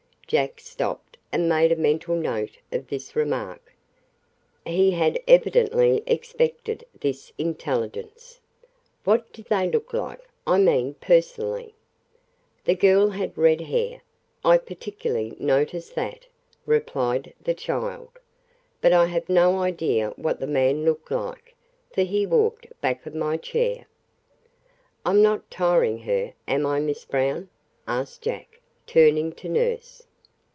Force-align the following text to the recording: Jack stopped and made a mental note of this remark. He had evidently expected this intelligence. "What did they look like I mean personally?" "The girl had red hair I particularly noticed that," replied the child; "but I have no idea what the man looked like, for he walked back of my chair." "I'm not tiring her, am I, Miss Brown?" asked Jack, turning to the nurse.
Jack 0.27 0.61
stopped 0.61 1.17
and 1.33 1.49
made 1.49 1.73
a 1.73 1.75
mental 1.75 2.15
note 2.15 2.57
of 2.71 2.87
this 2.87 3.17
remark. 3.17 3.73
He 4.65 4.91
had 4.91 5.19
evidently 5.27 6.03
expected 6.07 6.85
this 6.97 7.33
intelligence. 7.37 8.39
"What 9.03 9.33
did 9.33 9.47
they 9.47 9.69
look 9.69 9.91
like 9.93 10.21
I 10.47 10.57
mean 10.57 10.93
personally?" 11.01 11.75
"The 12.63 12.75
girl 12.75 13.09
had 13.09 13.37
red 13.37 13.59
hair 13.59 14.03
I 14.41 14.57
particularly 14.57 15.35
noticed 15.37 15.95
that," 15.95 16.27
replied 16.65 17.33
the 17.43 17.53
child; 17.53 18.11
"but 18.79 18.93
I 18.93 19.07
have 19.07 19.27
no 19.27 19.59
idea 19.59 20.11
what 20.15 20.39
the 20.39 20.47
man 20.47 20.85
looked 20.85 21.11
like, 21.11 21.55
for 21.93 22.03
he 22.03 22.25
walked 22.25 22.67
back 22.79 23.05
of 23.05 23.13
my 23.13 23.35
chair." 23.35 23.85
"I'm 25.05 25.21
not 25.21 25.51
tiring 25.51 25.97
her, 26.03 26.31
am 26.47 26.65
I, 26.65 26.79
Miss 26.79 27.03
Brown?" 27.03 27.49
asked 27.85 28.21
Jack, 28.21 28.61
turning 28.87 29.33
to 29.33 29.49
the 29.49 29.53
nurse. 29.55 30.03